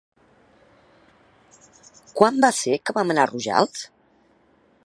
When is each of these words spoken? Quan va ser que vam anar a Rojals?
Quan 2.21 2.43
va 2.47 2.53
ser 2.63 2.81
que 2.83 2.99
vam 2.99 3.15
anar 3.17 3.27
a 3.27 3.31
Rojals? 3.37 3.89